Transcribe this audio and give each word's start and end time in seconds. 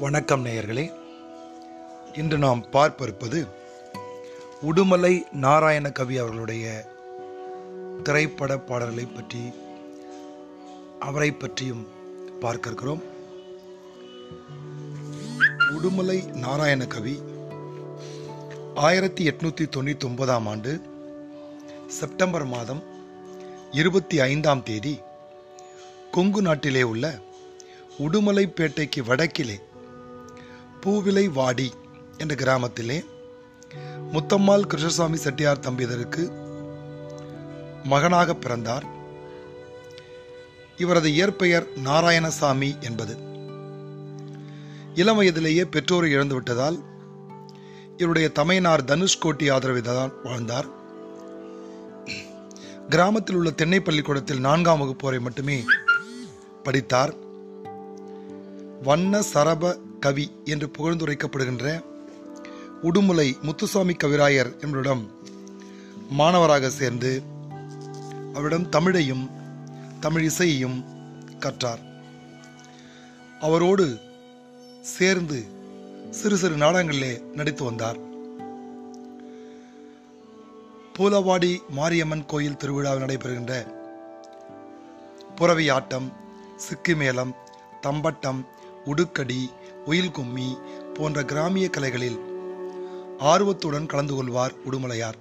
வணக்கம் 0.00 0.44
நேயர்களே. 0.44 0.84
இன்று 2.14 2.38
நாம் 2.38 2.62
பார்ப்பிருப்பது 2.72 3.40
உடுமலை 4.62 5.12
நாராயண 5.36 5.90
கவி 5.90 6.18
அவர்களுடைய 6.18 6.66
திரைப்பட 8.02 8.56
பாடல்களை 8.60 9.06
பற்றி 9.08 9.42
அவரை 10.98 11.30
பற்றியும் 11.32 11.84
பார்க்க 12.40 12.68
இருக்கிறோம் 12.68 13.02
உடுமலை 15.74 16.18
நாராயண 16.36 16.86
கவி 16.86 17.14
ஆயிரத்தி 18.80 19.24
எட்நூத்தி 19.28 19.66
தொண்ணூத்தி 19.68 20.04
ஒன்பதாம் 20.04 20.46
ஆண்டு 20.46 20.72
செப்டம்பர் 21.90 22.46
மாதம் 22.46 22.82
இருபத்தி 23.72 24.20
ஐந்தாம் 24.26 24.62
தேதி 24.62 24.94
கொங்கு 26.10 26.42
நாட்டிலே 26.42 26.82
உள்ள 26.82 27.06
உடுமலைப்பேட்டைக்கு 27.98 29.00
வடக்கிலே 29.02 29.56
பூவிலை 30.86 31.32
வாடி 31.32 31.72
என்ற 32.18 32.34
கிராமத்திலே 32.34 33.04
முத்தம்மாள் 34.12 34.60
கிருஷ்ணசாமி 34.60 35.16
செட்டியார் 35.16 35.60
தம்பியதருக்கு 35.60 36.22
மகனாக 37.84 38.34
பிறந்தார். 38.34 38.84
இவரது 40.76 41.12
இயற்பெயர் 41.12 41.66
நாராயணசாமி 41.84 42.78
என்பது. 42.80 43.16
இளம் 44.94 45.16
வயதிலேயே 45.16 45.64
பெற்றோரை 45.64 46.14
இழந்துவிட்டதால் 46.14 46.78
இவருடைய 47.96 48.28
தமையனார் 48.28 48.84
தனுஷ்கோட்டி 48.84 49.50
ஆதரவைதான் 49.50 50.12
வாழ்ந்தார். 50.24 50.66
கிராமத்தில் 52.88 53.36
உள்ள 53.36 53.50
தென்னை 53.50 53.80
பள்ளிக்கூடத்தில் 53.80 54.40
நான்காம் 54.40 54.78
வகுப்பு 54.78 55.04
வரை 55.04 55.20
மட்டுமே 55.20 55.64
படித்தார். 56.62 57.14
வண்ண 58.82 59.22
சரப 59.34 59.76
கவி 60.00 60.26
என்று 60.44 60.66
புகழ்ந்துரைக்கப்படுகின்ற 60.78 61.66
உடுமலை 62.82 63.28
முத்துசாமி 63.42 63.94
கவிராயர் 63.94 64.50
என்பவரிடம் 64.52 65.02
மாணவராக 66.10 66.70
சேர்ந்து 66.70 67.12
அவரிடம் 68.34 68.70
தமிழையும் 68.70 69.24
தமிழ் 70.00 70.24
இசையையும் 70.24 70.78
கற்றார். 71.38 71.82
அவரோடு 73.40 73.86
சேர்ந்து 74.94 75.38
சிறு 76.10 76.36
சிறு 76.36 76.56
நாடகங்களிலே 76.56 77.12
நடித்து 77.34 77.64
வந்தார். 77.64 77.98
பூலவாடி 80.94 81.52
மாரியம்மன் 81.70 82.24
கோயில் 82.26 82.56
திருவிழாவில் 82.56 83.04
நடைபெறுகின்ற 83.04 83.54
புறவி 85.36 85.66
ஆட்டம் 85.68 86.08
சிக்கு 86.64 86.94
மேளம் 86.96 87.32
தம்பட்டம் 87.80 88.40
உடுக்கடி 88.84 89.40
உயில் 89.84 90.10
கும்மி 90.10 90.58
போன்ற 90.94 91.24
கிராமிய 91.24 91.70
கலைகளில் 91.70 92.18
ஆர்வத்துடன் 93.18 93.86
கலந்து 93.86 94.14
கொள்வார் 94.14 94.54
உடுமலையார். 94.70 95.14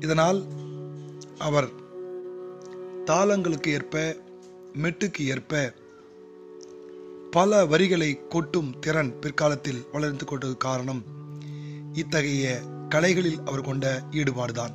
இதனால் 0.00 0.44
அவர் 1.38 1.68
தாளங்களுக்கு 3.04 3.66
ஏற்ப 3.66 4.16
மெட்டுக்கு 4.72 5.18
ஏற்ப 5.18 5.72
பல 7.30 7.66
வரிகளை 7.66 8.28
கொட்டும் 8.28 8.78
திறன் 8.78 9.18
பிற்காலத்தில் 9.18 9.86
வளர்ந்து 9.92 10.24
கொண்டது 10.24 10.56
காரணம் 10.56 11.04
இத்தகைய 11.92 12.60
கலைகளில் 12.88 13.38
அவர் 13.44 13.60
கொண்ட 13.60 14.02
ஈடுபாடுதான். 14.10 14.72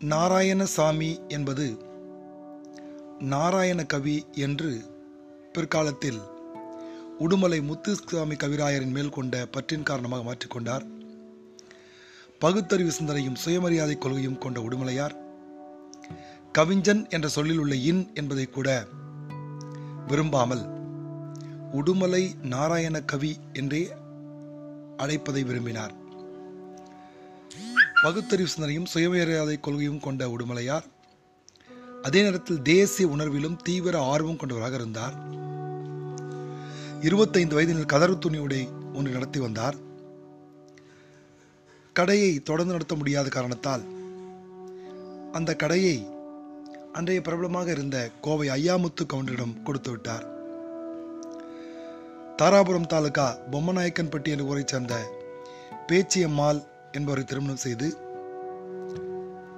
நாராயணசாமி 0.00 1.28
என்பது 1.28 1.85
நாராயண 3.20 3.84
கவி 3.84 4.26
என்று 4.32 4.80
பிற்காலத்தில் 5.52 6.18
உடுமலை 7.20 7.62
முத்துசாமி 7.62 8.34
கவிராயரின் 8.34 8.90
மேல் 8.90 9.08
கொண்ட 9.08 9.46
பற்றின் 9.46 9.82
காரணமாக 9.82 10.32
மாற்றிக்கொண்டார். 10.32 10.86
பகுத்தறிவு 12.38 12.90
சிந்தனையும் 12.90 13.34
சுயமரியாதை 13.34 13.98
கொள்கையும் 13.98 14.38
கொண்ட 14.38 14.60
உடுமலையார் 14.60 15.16
கவிஞன் 16.52 17.06
என்ற 17.08 17.28
சொல்லில் 17.28 17.58
உள்ள 17.58 17.74
இன் 17.74 18.10
என்பதை 18.14 18.50
கூட 18.50 18.86
விரும்பாமல் 20.06 20.64
உடுமலை 21.72 22.44
நாராயண 22.44 23.00
கவி 23.00 23.36
என்றே 23.52 23.92
அழைப்பதை 24.96 25.44
விரும்பினார். 25.44 25.94
பகுத்தறிவு 28.02 28.48
சிந்தனையும் 28.48 28.86
சுயமரியாதை 28.94 29.60
கொள்கையும் 29.60 30.00
கொண்ட 30.00 30.28
உடுமலையார் 30.28 30.94
அதே 32.06 32.22
நேரத்தில் 32.22 32.62
தேசிய 32.62 33.08
உணர்விலும் 33.08 33.56
தீவிர 33.62 33.94
ஆர்வம் 34.00 34.36
கொண்டவராக 34.36 34.74
இருந்தார். 34.74 35.14
இருபத்தைந்து 37.00 37.54
வயதில் 37.54 37.90
கதறு 37.92 38.14
துணியுடை 38.14 38.60
ஒன்று 38.94 39.10
நடத்தி 39.10 39.40
வந்தார். 39.40 39.76
கடையை 41.92 42.40
தொடர்ந்து 42.40 42.72
நடத்த 42.72 42.94
முடியாத 42.94 43.28
காரணத்தால் 43.28 43.84
அந்த 45.32 45.56
கடையை 45.56 45.96
அன்றைய 46.92 47.20
பிரபலமாக 47.20 47.70
இருந்த 47.70 48.10
கோவை 48.20 48.48
ஐயாமுத்து 48.48 49.04
கவுண்டரிடம் 49.08 49.62
கொடுத்து 49.62 49.90
விட்டார். 49.90 50.24
தாராபுரம் 52.42 52.90
தாலுகா 52.92 53.28
பொம்மநாயக்கன்பட்டி 53.50 54.32
என்ற 54.34 54.44
ஊரைச் 54.44 54.66
சேர்ந்த 54.66 54.96
பேச்சியம்மாள் 55.88 56.60
என்பவரை 56.92 57.24
திருமணம் 57.24 57.64
செய்து 57.66 57.88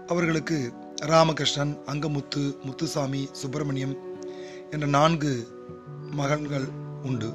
அவர்களுக்கு 0.06 0.58
ராமகிருஷ்ணன் 1.06 1.78
அங்கமுத்து 1.86 2.62
முத்துசாமி 2.64 3.28
சுப்பிரமணியம் 3.32 3.97
என்ற 4.70 4.86
நான்கு 4.86 5.48
மகன்கள் 6.10 6.69
உண்டு. 7.03 7.32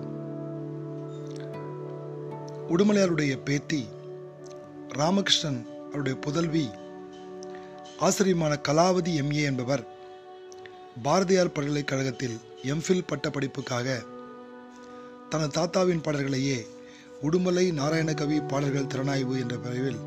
உடுமலையாருடைய 2.68 3.44
பேத்தி 3.44 3.88
ராமகிருஷ்ணன் 4.88 5.68
அவருடைய 5.86 6.20
புதல்வி 6.20 6.70
ஆசிரியமான 8.00 8.60
கலாவதி 8.68 9.14
எம்ஏ 9.22 9.44
என்பவர் 9.44 9.88
பாரதியார் 11.04 11.52
பல்கலைக்கழகத்தில் 11.52 12.38
எம்ஃபில் 12.64 13.08
பட்ட 13.08 13.30
படிப்புக்காக 13.30 14.02
தனது 15.30 15.62
தாத்தாவின் 15.62 16.02
பாடல்களையே 16.02 16.68
உடுமலை 17.22 17.72
நாராயணகவி 17.72 18.48
பாடல்கள் 18.48 18.88
திறனாய்வு 18.88 19.40
என்ற 19.40 19.58
பிரிவில் 19.58 19.98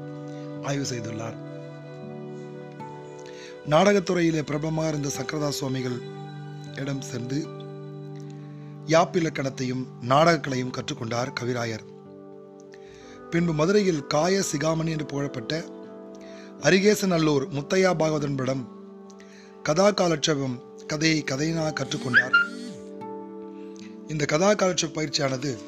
ஆய்வு 0.62 0.84
செய்துள்ளார். 0.84 1.45
நாடகத்துறையிலே 3.68 4.42
பிரபலமாக 4.42 4.88
இருந்த 4.88 5.08
சக்கரதா 5.08 5.48
சுவாமிகள் 5.48 5.96
இடம் 6.74 7.00
சென்று 7.00 7.38
யாப்பிலக்கணத்தையும் 8.86 9.82
நாடகக்கலையும் 10.08 10.72
கற்றுக்கொண்டார் 10.76 11.32
கவிராயர். 11.40 11.84
பின்பு 13.30 13.52
மதுரையில் 13.52 14.06
காய 14.06 14.42
சிகாமணி 14.52 14.88
என்று 14.88 15.06
புகழப்பட்ட 15.06 15.64
அரிகேசநல்லூர் 16.60 17.46
முத்தையா 17.48 17.92
பாகவதன்படம் 18.02 18.64
கதா 19.62 19.90
காலட்சேபம் 19.90 20.56
கதையை 20.86 21.24
கதையினாக 21.26 21.74
கற்றுக்கொண்டார். 21.80 22.36
இந்த 24.08 24.24
கதா 24.24 24.54
காலட்சேப 24.54 24.94
பயிற்சியானது 24.94 25.58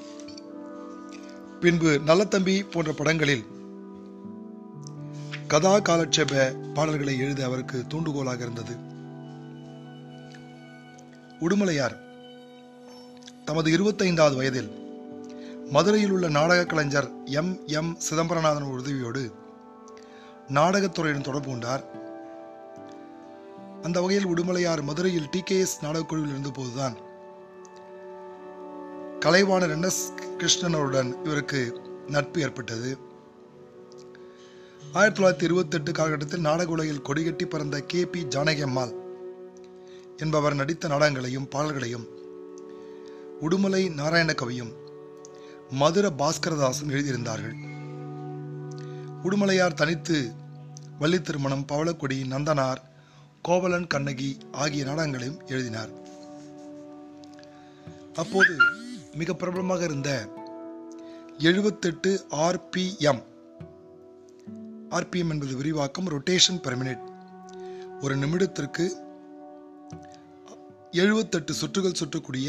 பின்பு 1.60 2.00
நல்லத்தம்பி 2.06 2.70
போன்ற 2.70 2.92
படங்களில் 2.92 3.46
கதா 5.48 5.78
காலட்சேப 5.78 6.50
பாடல்களை 6.74 7.18
எழுத 7.18 7.44
அவருக்கு 7.44 7.84
தூண்டுகோலாக 7.88 8.40
இருந்தது. 8.40 8.74
உடுமலையார் 11.40 11.96
தமது 13.44 13.70
இருபத்தைந்தாவது 13.70 14.36
வயதில் 14.36 14.70
மதுரையில் 15.70 16.10
உள்ள 16.10 16.28
நாடக 16.28 16.64
கலைஞர் 16.64 17.24
எம். 17.24 17.58
எம். 17.66 17.98
சிதம்பரநாதன் 18.10 18.64
உதவியோடு 18.64 19.32
நாடகத்துறையுடன் 20.48 21.20
தொடர்பு 21.20 21.48
கொண்டார். 21.48 21.84
அந்த 23.82 24.00
வகையில் 24.00 24.26
உடுமலையார் 24.26 24.82
மதுரையில் 24.82 25.28
டி. 25.30 25.40
கே. 25.40 25.58
எஸ். 25.58 25.82
நாடகக்குழுவில் 25.82 26.32
இருந்தபோதுதான் 26.32 26.96
கலைவாணர் 29.20 29.70
என். 29.70 29.82
எஸ். 29.82 30.12
கிருஷ்ணனுடன் 30.38 31.24
இவருக்கு 31.24 31.80
நட்பு 32.06 32.40
ஏற்பட்டது. 32.40 33.07
ஆயிரத்தி 34.92 35.22
தொள்ளாயிரத்தி 35.22 35.42
இருபத்தி 35.42 35.76
எட்டு 35.76 35.92
காலகட்டத்தில் 35.92 36.40
நாடக 36.40 36.70
உலகில் 36.70 37.02
கொடிகட்டி 37.02 37.44
பிறந்த 37.44 37.80
கே 37.80 38.04
பி 38.04 38.20
ஜானகி 38.24 38.62
அம்மாள் 38.62 38.92
என்பவர் 40.16 40.54
நடித்த 40.54 40.88
நாடகங்களையும் 40.88 41.48
பாடல்களையும் 41.48 42.06
உடுமலை 43.40 43.94
நாராயண 43.94 44.32
கவியும் 44.32 44.72
மதுர 45.70 46.08
பாஸ்கரதாசும் 46.08 46.92
எழுதியிருந்தார்கள். 46.92 47.56
உடுமலையார் 49.22 49.74
தனித்து 49.74 50.30
வள்ளி 50.98 51.22
திருமணம் 51.22 51.66
பவளக்கொடி 51.72 52.18
நந்தனார் 52.28 52.82
கோவலன் 53.42 53.86
கண்ணகி 53.86 54.36
ஆகிய 54.52 54.84
நாடகங்களையும் 54.84 55.40
எழுதினார். 55.46 55.90
அப்போது 58.14 58.56
மிக 59.14 59.34
பிரபலமாக 59.34 59.84
இருந்த 59.84 60.28
எழுபத்தெட்டு 61.38 62.26
ஆர்பிஎம் 62.30 63.22
ஆர்பிஎம் 64.90 65.28
என்பது 65.28 65.56
விரிவாக்கம் 65.56 66.08
ரொட்டேஷன் 66.08 66.60
பெர் 66.62 66.78
மினிட் 66.80 67.04
ஒரு 68.00 68.16
நிமிடத்திற்கு 68.16 68.84
எழுபத்தெட்டு 70.90 71.52
சுற்றுகள் 71.52 71.98
சுற்றக்கூடிய 71.98 72.48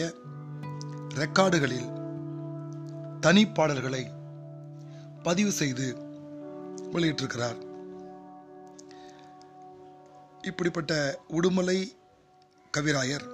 ரெக்கார்டுகளில் 1.16 1.90
தனி 3.20 3.48
பாடல்களை 3.48 4.12
பதிவு 5.24 5.52
செய்து 5.52 5.88
வெளியிட்டிருக்கிறார். 6.94 7.60
இப்படிப்பட்ட 10.42 11.20
உடுமலை 11.28 11.80
கவிராயர் 12.78 13.28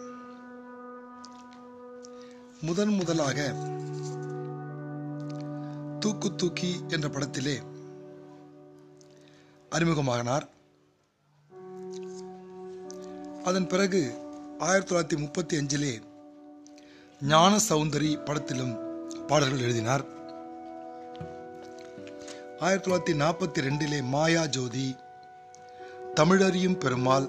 முதன் 2.61 2.89
முதலாக 2.89 3.53
தூக்கு 5.99 6.35
தூக்கி 6.35 6.83
என்ற 6.87 7.09
படத்திலே 7.09 7.61
அறிமுகமாகினார் 9.75 10.45
அதன் 13.43 13.67
பிறகு 13.67 14.01
ஆயிரத்தி 14.59 14.89
தொள்ளாயிரத்தி 14.89 15.17
முப்பத்தி 15.17 15.55
அஞ்சிலே 15.57 15.93
ஞான 17.21 17.57
சௌந்தரி 17.69 18.11
படத்திலும் 18.25 18.73
பாடல்கள் 19.27 19.59
எழுதினார். 19.59 20.03
ஆயிரத்தி 22.59 22.85
தொள்ளாயிரத்தி 22.85 23.13
நாற்பத்தி 23.13 23.61
ரெண்டிலே 23.61 23.99
மாயா 24.03 24.45
ஜோதி 24.45 24.87
தமிழறியும் 26.15 26.77
பெருமாள் 26.77 27.27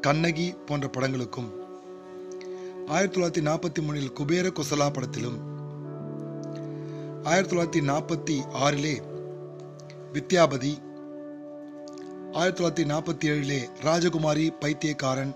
கண்ணகி 0.00 0.48
போன்ற 0.66 0.86
படங்களுக்கும் 0.88 1.50
ஆயிரத்தி 2.94 3.14
தொள்ளாயிரத்தி 3.14 3.44
நாற்பத்தி 3.48 3.80
மூணில் 3.86 4.12
குபேர 4.12 4.48
குசலா 4.48 4.88
படத்திலும் 4.90 5.38
ஆயிரத்தி 7.24 7.50
தொள்ளாயிரத்தி 7.50 7.82
நாற்பத்தி 7.90 8.36
ஆறிலே 8.66 8.94
வித்யாபதி. 10.12 10.82
ஆயிரத்தி 12.32 12.64
தொள்ளாயிரத்தி 12.64 12.86
நாற்பத்தி 12.86 13.26
ஏழிலே 13.32 13.68
ராஜகுமாரி 13.82 14.52
பைத்தியக்காரன். 14.60 15.34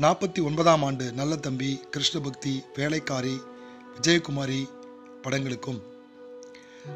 நாற்பத்தி 0.00 0.44
ஒன்பதாம் 0.44 0.82
ஆண்டு 0.82 1.12
நல்ல 1.12 1.36
தம்பி 1.36 1.80
கிருஷ்ணபக்தி 1.90 2.62
வேலைக்காரி 2.74 3.40
விஜயகுமாரி 3.94 4.68
படங்களுக்கும். 5.22 5.82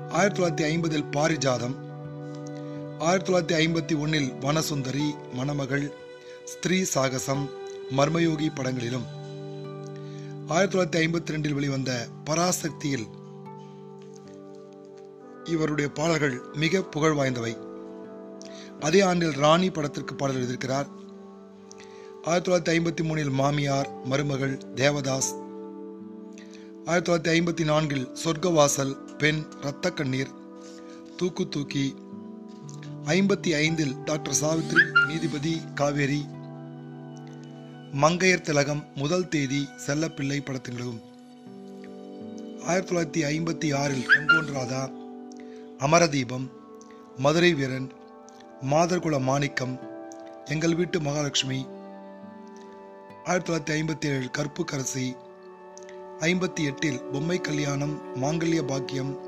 ஆயிரத்தி 0.09 0.43
தொள்ளாயிரத்தி 0.43 0.67
ஐம்பதில் 0.71 1.07
பாரிஜாதம். 1.17 1.77
ஆயிரத்தி 2.99 3.33
தொள்ளாயிரத்தி 3.33 3.59
ஐம்பத்தி 3.59 3.99
ஒன்னில் 3.99 4.33
வனசுந்தரி 4.41 5.15
மணமகள் 5.33 5.93
ஸ்திரீ 6.45 6.85
சாகசம் 6.85 7.51
மர்மயோகி 7.97 8.49
படங்களிலும். 8.55 9.07
ஆயிரத்தி 10.49 10.79
தொள்ளாயிரத்தி 10.79 11.03
ஐம்பத்தி 11.03 11.33
ரெண்டில் 11.35 11.53
வெளிவந்த 11.53 12.07
பராசக்தியில் 12.25 13.07
இவருடைய 15.47 15.91
பாடல்கள் 15.91 16.41
மிக 16.55 16.83
புகழ் 16.83 17.17
வாய்ந்தவை. 17.17 17.55
அதே 18.81 19.01
ஆண்டில் 19.01 19.37
ராணி 19.37 19.71
படத்திற்கு 19.71 20.15
பாடல் 20.15 20.37
எழுதியிருக்கிறார். 20.37 20.87
ஆயிரத்தி 22.23 22.51
தொள்ளாயிரத்தி 22.51 22.77
ஐம்பத்தி 22.77 23.05
மூணில் 23.07 23.31
மாமியார் 23.31 23.91
மருமகள் 24.05 24.59
தேவதாஸ். 24.75 25.31
ஆயிரத்தி 26.85 27.13
தொள்ளாயிரத்தி 27.13 27.35
ஐம்பத்தி 27.35 27.65
நான்கில் 27.65 28.09
சொர்க்கவாசல் 28.25 29.17
பெண் 29.19 29.45
இரத்த 29.61 29.91
கண்ணீர் 29.91 30.29
தூக்கு 31.17 31.49
தூக்கி. 31.49 31.95
ஐம்பத்தி 33.05 33.55
ஐந்தில் 33.55 34.03
டாக்டர் 34.05 34.37
சாவித்ரி 34.41 35.07
நீதிபதி 35.07 35.61
காவேரி. 35.75 36.27
மங்கையர் 37.93 38.41
திலகம் 38.41 38.85
முதல் 38.95 39.29
தேதி 39.29 39.69
செல்லப்பிள்ளை 39.87 40.45
படத்திலும் 40.45 41.01
ஆயிரத்தி 42.67 42.95
தொள்ளாயிரத்தி 42.95 43.25
ஐம்பத்தி 43.25 43.75
ஆறில் 43.75 44.07
செங்கோன் 44.07 44.47
ராதா. 44.47 44.91
அமரதீபம் 45.79 46.51
மதுரை 47.17 47.55
வீரன் 47.55 47.91
மாதர்குல 48.71 49.21
மாணிக்கம் 49.21 49.79
எங்கள் 50.45 50.75
வீட்டு 50.75 51.01
மகாலட்சுமி. 51.01 51.67
ஆயிரத்தி 53.25 53.53
தொள்ளாயிரத்தி 53.53 53.77
ஐம்பத்தி 53.77 54.11
ஏழில் 54.13 54.31
கற்புக்கரசி 54.39 54.65
கரசி 54.71 55.17
ஐம்பத்தி 56.19 56.65
எட்டில் 56.65 57.03
பொம்மை 57.03 57.41
கல்யாணம் 57.41 58.23
மாங்கல்ய 58.23 58.63
பாக்கியம். 58.63 59.19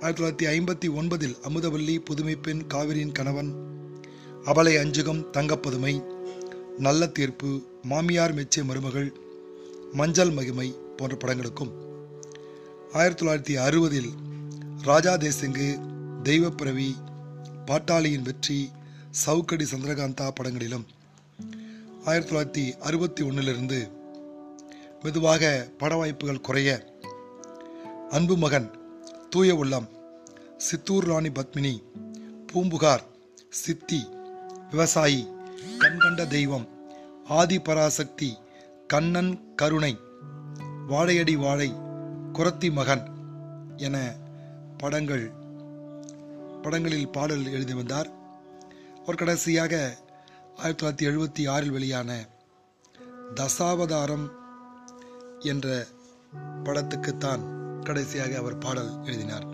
ஆயிரத்தி 0.00 0.46
தொள்ளாயிரத்தி 0.46 0.48
ஐம்பத்தி 0.48 0.90
ஒன்பதில் 0.94 1.36
அமுதவல்லி 1.48 1.98
புதுமை 1.98 2.36
பெண் 2.36 2.66
காவிரியின் 2.66 3.12
கணவன். 3.12 3.54
அபலை 4.44 4.78
அஞ்சுகம் 4.78 5.26
தங்கப்பதுமை 5.32 6.04
நல்ல 6.78 7.06
தீர்ப்பு 7.06 7.62
மாமியார் 7.82 8.34
மெச்சே 8.34 8.64
மருமகள் 8.64 9.12
மஞ்சள் 9.92 10.30
மகிமை 10.30 10.74
போன்ற 10.96 11.16
படங்களுக்கும். 11.16 11.72
ஆயிரத்தி 12.92 13.26
தொள்ளாயிரத்தி 13.26 13.58
அறுபதில் 13.60 14.25
ராஜா 14.86 15.12
தேசிங்கு 15.16 15.68
தெய்வப்பிரவி 16.22 16.88
பாட்டாளியின் 17.66 18.22
வெற்றி 18.22 18.58
சவுக்கடி 19.10 19.64
சந்திரகாந்தா 19.64 20.26
படங்களிலும். 20.30 20.86
ஆயிரத்தி 22.04 22.30
தொள்ளாயிரத்தி 22.30 22.64
அறுபத்தி 22.80 23.22
ஒன்றிலிருந்து 23.22 23.78
மெதுவாக 25.02 25.42
பட 25.78 25.96
வாய்ப்புகள் 25.96 26.40
குறைய 26.40 26.70
அன்பு 28.10 28.36
மகன் 28.36 28.68
தூய 29.30 29.54
உள்ளம் 29.54 29.88
சித்தூர் 30.56 31.04
ராணி 31.04 31.28
பத்மினி 31.28 31.74
பூம்புகார் 32.52 33.04
சித்தி 33.62 34.00
விவசாயி 34.70 35.22
கண்கண்ட 35.78 36.26
தெய்வம் 36.26 36.66
ஆதி 37.28 37.58
பராசக்தி 37.58 38.30
கண்ணன் 38.86 39.54
கருணை 39.56 39.92
வாழையடி 40.86 41.36
வாழை 41.36 41.70
குரத்தி 42.32 42.72
மகன் 42.72 43.04
என 43.76 43.96
படங்கள் 44.78 45.24
படங்களில் 46.62 47.08
பாடல் 47.08 47.44
எழுதி 47.52 47.74
வந்தார். 47.74 48.08
அவர் 49.02 49.14
கடைசியாக 49.14 49.96
ஆயிரத்தி 50.56 50.80
தொள்ளாயிரத்தி 50.86 51.08
எழுபத்தி 51.10 51.50
ஆறில் 51.50 51.70
வெளியான 51.70 52.26
தசாவதாரம் 53.34 54.26
என்ற 55.40 55.86
படத்துக்குத்தான் 56.64 57.44
கடைசியாக 57.82 58.36
அவர் 58.36 58.58
பாடல் 58.58 58.92
எழுதினார். 59.04 59.46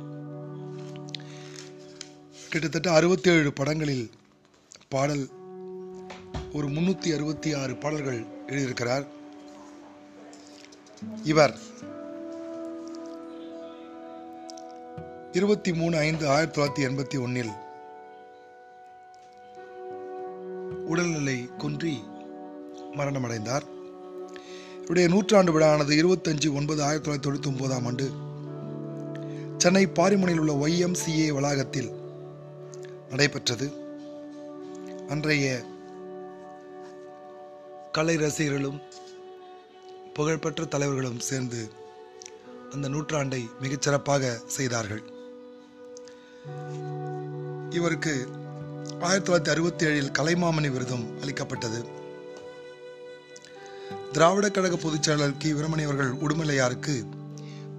கிட்டத்தட்ட 2.50 2.92
அறுபத்தி 2.92 3.30
ஏழு 3.30 3.52
படங்களில் 3.52 4.10
பாடல் 4.88 5.28
ஒரு 6.52 6.68
முன்னூற்றி 6.68 7.14
அறுபத்தி 7.14 7.54
ஆறு 7.54 7.76
பாடல்கள் 7.76 8.26
எழுதியிருக்கிறார். 8.46 9.06
இவர் 11.22 11.58
இருபத்தி 15.32 15.72
மூணு 15.72 15.96
ஐந்து 15.96 16.28
ஆயிரத்தி 16.28 16.54
தொள்ளாயிரத்தி 16.56 16.86
எண்பத்தி 16.86 17.22
ஒன்னில் 17.22 17.52
உடல்நிலை 20.86 21.46
குன்றி 21.58 22.02
மரணமடைந்தார். 22.96 23.66
இவருடைய 24.80 25.08
நூற்றாண்டு 25.08 25.58
விழாவானது 25.58 25.94
இருபத்தஞ்சு 26.02 26.54
ஒன்பது 26.54 26.82
ஆயிரத்தி 26.82 27.10
தொள்ளாயிரத்தி 27.10 27.24
தொண்ணூத்தி 27.26 27.46
ஒன்பதாம் 27.46 27.86
ஆண்டு 27.86 28.08
சென்னை 29.56 29.86
பாரிமுனையில் 29.86 30.42
உள்ள 30.44 30.54
ஒய்எம்சிஏ 30.66 31.28
வளாகத்தில் 31.28 31.90
நடைபெற்றது. 33.10 33.68
அன்றைய 35.08 35.46
கலை 37.92 38.16
ரசிகர்களும் 38.16 38.82
புகழ்பெற்ற 40.14 40.64
தலைவர்களும் 40.64 41.18
சேர்ந்து 41.18 41.62
அந்த 42.70 42.88
நூற்றாண்டை 42.88 43.50
மிகச்சிறப்பாக 43.62 44.38
செய்தார்கள். 44.58 45.11
இவருக்கு 47.70 48.28
ஆயிரத்தி 49.00 49.32
தொள்ளாயிரத்தி 49.32 49.54
அறுபத்தி 49.54 49.86
ஏழில் 49.86 50.12
கலைமாமணி 50.12 50.70
விருதும் 50.70 51.20
அளிக்கப்பட்டது. 51.20 51.84
திராவிட 54.12 54.50
கழக 54.50 54.76
பொதுச் 54.76 55.02
செயலாளர் 55.02 55.36
கி. 55.36 55.52
வீரமணி 55.52 55.84
அவர்கள் 55.84 56.10
உடுமலையாருக்கு 56.10 57.06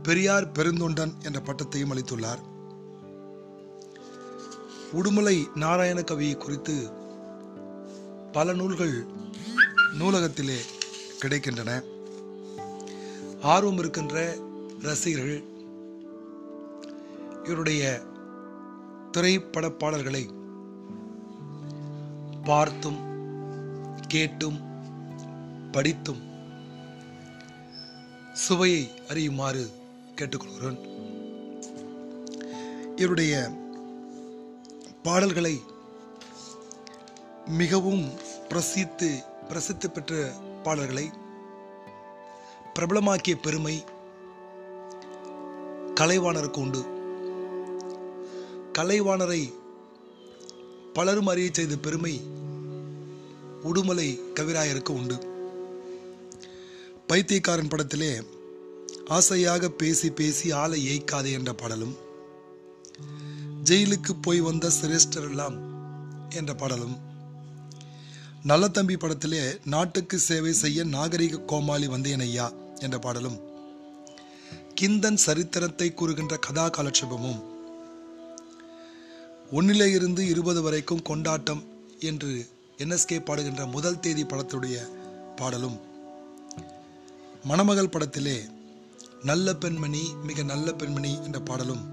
பெரியார் 0.04 0.52
பெருந்தொண்டன் 0.52 1.14
என்ற 1.24 1.40
பட்டத்தையும் 1.40 1.92
அளித்துள்ளார். 1.94 2.40
உடுமலை 4.94 5.46
நாராயண 5.56 6.02
கவி 6.02 6.34
குறித்து 6.34 6.90
பல 8.32 8.54
நூல்கள் 8.54 9.06
நூலகத்திலே 10.00 10.58
கிடைக்கின்றன. 11.26 11.84
ஆர்வம் 13.42 13.78
இருக்கின்ற 13.78 14.36
ரசிகர்கள் 14.80 15.44
இவருடைய 17.44 18.02
திரைப்பட 19.14 19.70
பாடல்களை 19.70 20.22
பார்த்தும் 22.44 23.00
கேட்டும் 24.08 24.58
படித்தும் 25.72 26.22
சுவையை 28.34 28.92
அறியுமாறு 29.10 29.64
கேட்டுக்கொள்கிறேன். 30.16 30.80
இவருடைய 32.96 33.52
பாடல்களை 35.04 35.62
மிகவும் 37.48 38.10
பிரசித்து 38.50 39.24
பிரசித்தி 39.48 39.88
பெற்ற 39.88 40.32
பாடல்களை 40.64 41.12
பிரபலமாக்கிய 42.80 43.36
பெருமை 43.42 43.86
கலைவாணருக்கு 46.02 46.58
உண்டு. 46.58 47.02
கலைவாணரை 48.78 49.42
பலரும் 50.94 51.28
அறிய 51.28 51.50
செய்த 51.54 51.78
பெருமை 51.78 52.14
உடுமலை 53.64 54.20
கவிராயருக்கு 54.40 54.90
உண்டு. 54.90 55.18
பைத்தியக்காரன் 57.08 57.68
படத்திலே 57.68 58.22
ஆசையாக 59.10 59.70
பேசி 59.70 60.10
பேசி 60.10 60.52
ஆளை 60.52 60.80
ஏய்க்காதே 60.88 61.32
என்ற 61.32 61.54
பாடலும் 61.54 61.96
ஜெயிலுக்கு 63.64 64.14
போய் 64.22 64.40
வந்த 64.40 64.70
சிரேஷ்டர் 64.70 65.30
எல்லாம் 65.30 65.58
என்ற 66.34 66.54
பாடலும் 66.54 66.96
நல்ல 68.44 68.68
தம்பி 68.68 68.96
படத்திலே 68.96 69.44
நாட்டுக்கு 69.66 70.20
சேவை 70.20 70.54
செய்ய 70.54 70.84
நாகரிக 70.84 71.38
கோமாளி 71.46 71.88
வந்தேன் 71.88 72.20
ஐயா 72.20 72.48
என்ற 72.80 73.00
பாடலும் 73.00 73.38
கிந்தன் 74.74 75.18
சரித்திரத்தை 75.18 75.94
கூறுகின்ற 75.94 76.38
கதா 76.38 76.68
காலட்சேபமும் 76.68 77.42
ஒன்னிலே 79.54 79.86
இருந்து 79.86 80.28
இருபது 80.28 80.62
வரைக்கும் 80.62 81.02
கொண்டாட்டம் 81.02 81.64
என்று 82.00 82.50
என்எஸ்கே 82.78 83.20
பாடுகின்ற 83.20 83.72
முதல் 83.72 84.00
தேதி 84.00 84.24
படத்துடைய 84.24 84.78
பாடலும். 85.36 85.80
மணமகள் 87.44 87.90
படத்திலே 87.90 88.46
நல்ல 89.24 89.54
பெண்மணி 89.54 90.14
மிக 90.24 90.44
நல்ல 90.44 90.72
பெண்மணி 90.72 91.20
என்ற 91.24 91.40
பாடலும். 91.40 91.84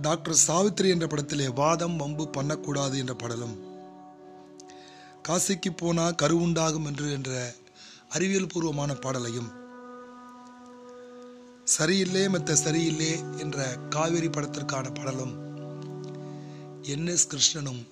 டாக்டர் 0.00 0.34
சாவித்திரி 0.34 0.88
என்ற 0.88 1.06
படத்திலே 1.06 1.54
வாதம் 1.54 1.96
வம்பு 1.96 2.28
பண்ணக்கூடாது 2.28 2.98
என்ற 2.98 3.14
பாடலும். 3.14 3.58
காசிக்கு 5.28 5.76
போனா 5.76 6.08
கருவுண்டாகும் 6.10 6.86
என்று 6.86 7.12
என்ற 7.12 7.54
அறிவியல் 8.08 8.46
பூர்வமான 8.46 8.94
பாடலையும். 8.94 9.50
சரியில்லே 11.78 12.28
மெத்த 12.28 12.56
சரியில்லே 12.64 13.38
என்ற 13.38 13.76
காவேரி 13.76 14.28
படத்திற்கான 14.28 14.94
பாடலும். 14.94 15.49
என் 16.90 17.06
எஸ் 17.06 17.28
கிருஷ்ணனும் 17.28 17.86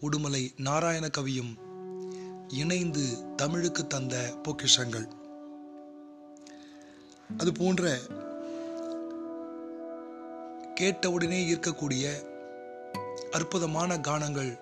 உடுமலை 0.00 0.52
நாராயண 0.56 1.06
கவியும் 1.06 1.58
இணைந்து 2.48 3.34
தமிழுக்கு 3.36 3.86
தந்த 3.86 4.40
பொக்கிஷங்கள். 4.42 5.08
அது 7.38 7.52
போன்ற 7.52 7.98
கேட்டவுடனே 10.74 11.52
இருக்கக்கூடிய 11.52 12.10
அற்புதமான 13.30 13.96
கானங்கள் 13.96 14.58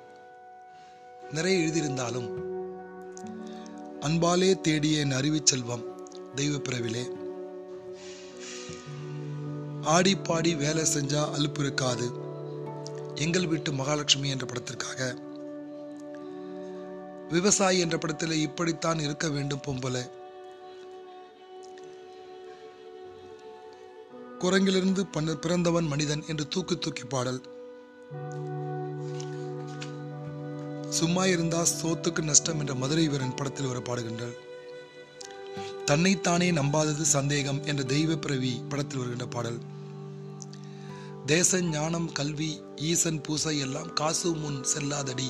நிறைய 1.33 1.67
எழுதியிருந்தாலும் 1.67 2.31
அன்பாலே 4.01 4.61
தேடிய 4.61 5.01
என் 5.01 5.13
அறிவுச் 5.13 5.47
செல்வம் 5.47 5.85
தெய்வ 6.35 6.59
ஆடி 9.83 10.17
பாடி 10.17 10.55
வேலை 10.55 10.83
செஞ்சா 10.83 11.31
அலுப்பு 11.31 11.61
இருக்காது. 11.61 12.28
எங்கள் 13.25 13.47
வீட்டு 13.51 13.71
மகாலட்சுமி 13.73 14.29
என்ற 14.35 14.47
படத்திற்காக. 14.51 15.09
விவசாயி 17.35 17.79
என்ற 17.85 17.97
படத்தில் 17.99 18.35
இப்படித்தான் 18.47 19.01
இருக்க 19.07 19.27
வேண்டும் 19.37 19.65
பொம்பளை 19.67 20.03
குரங்கிலிருந்து 24.43 25.03
பிறந்தவன் 25.45 25.89
மனிதன் 25.93 26.23
என்று 26.29 26.45
தூக்கி 26.49 26.77
தூக்கி 26.79 27.05
பாடல். 27.15 27.41
சும்மா 30.99 31.25
இருந்தா 31.33 31.61
சோத்துக்கு 31.81 32.23
நஷ்டம் 32.29 32.61
என்ற 32.63 32.75
மதுரை 32.83 33.07
வீரன் 33.09 33.35
படத்தில் 33.35 33.71
வர 33.71 33.81
பாடுகின்றார் 33.89 34.37
தன்னைத்தானே 35.91 36.49
நம்பாதது 36.61 37.05
சந்தேகம் 37.17 37.61
என்ற 37.73 37.83
தெய்வ 37.95 38.17
பிறவி 38.25 38.53
படத்தில் 38.69 39.01
வருகின்ற 39.01 39.27
பாடல். 39.35 39.59
தேச 41.31 41.61
ஞானம் 41.61 42.13
கல்வி 42.13 42.61
ஈசன் 42.77 43.21
பூசை 43.21 43.59
எல்லாம் 43.59 43.93
காசு 43.93 44.35
முன் 44.35 44.59
செல்லாதடி 44.73 45.27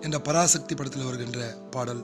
என்ற 0.00 0.20
பராசக்தி 0.20 0.74
படத்தில் 0.74 1.04
வருகின்ற 1.04 1.38
பாடல். 1.70 2.02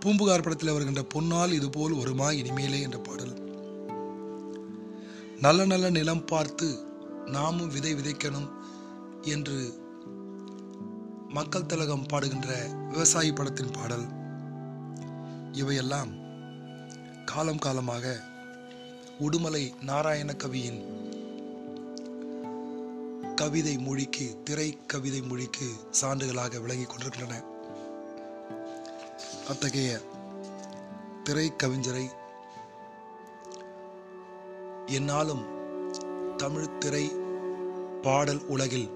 பூம்புகார் 0.00 0.42
படத்தில் 0.42 0.72
வருகின்ற 0.72 1.02
பொன்னால் 1.14 1.52
இதுபோல் 1.52 1.94
வருமா 1.94 2.30
இனிமேலே 2.30 2.80
என்ற 2.80 2.98
பாடல். 2.98 3.34
நல்ல 5.40 5.64
நல்ல 5.64 5.90
நிலம் 5.90 6.24
பார்த்து 6.24 6.68
நாமும் 7.26 7.68
விதை 7.68 7.94
விதைக்கணும் 7.94 8.48
என்று 9.22 9.58
மக்கள் 11.28 11.66
திலகம் 11.66 12.06
பாடுகின்ற 12.06 12.50
விவசாயி 12.90 13.32
படத்தின் 13.32 13.70
பாடல். 13.70 14.06
இவையெல்லாம் 15.52 16.12
காலம் 17.24 17.58
காலமாக 17.58 18.20
உடுமலை 19.20 19.64
நாராயண 19.80 20.32
கவியின் 20.34 20.80
கவிதை 23.34 23.78
மொழிக்கு 23.78 24.26
திரை 24.44 24.78
கவிதை 24.86 25.22
மொழிக்கு 25.22 25.66
சான்றுகளாக 26.00 26.60
விளங்கி 26.60 26.84
கொண்டிருக்கின்றன. 26.84 27.44
அத்தகைய 29.48 30.00
திரை 31.22 31.52
கவிஞரை 31.62 32.04
என்னாலும் 34.86 35.44
தமிழ் 36.36 36.78
திரை 36.78 37.12
பாடல் 38.02 38.42
உலகில் 38.46 38.88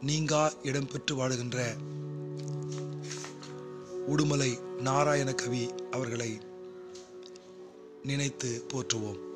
நீங்கா 0.00 0.50
இடம்பெற்று 0.62 1.14
வாழுகின்ற 1.14 1.58
உடுமலை 4.08 4.80
நாராயண 4.80 5.34
கவி 5.34 5.70
அவர்களை 5.90 6.40
நினைத்து 8.02 8.64
போற்றுவோம். 8.68 9.26